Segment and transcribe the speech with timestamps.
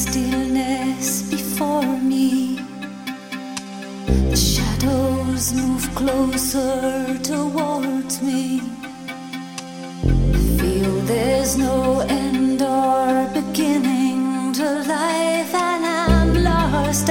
[0.00, 2.56] stillness before me.
[4.30, 8.62] The shadows move closer towards me.
[10.04, 17.10] I feel there's no end or beginning to life, and I'm lost.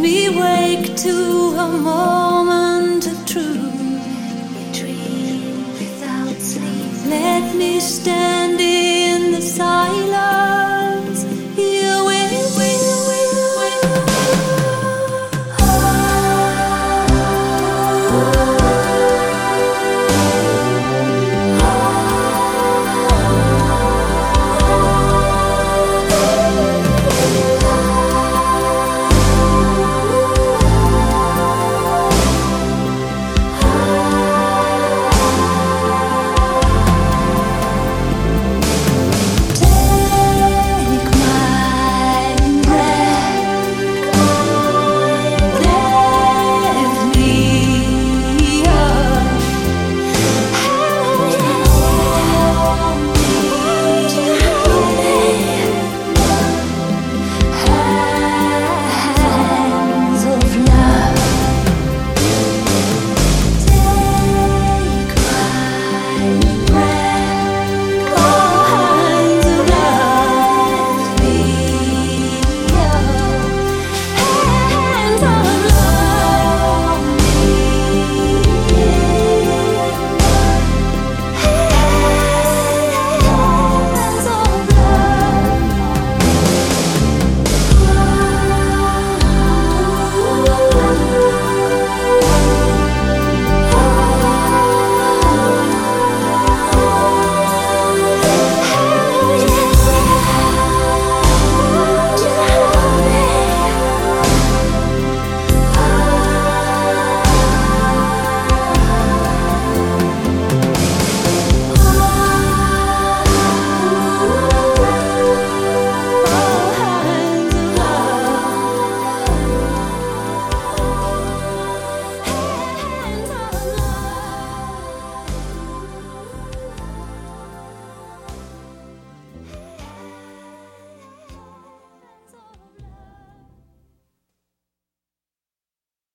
[0.00, 3.60] me wake to a moment of truth.
[7.06, 8.79] Let me stand in.